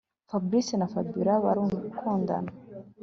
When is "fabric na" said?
0.29-0.87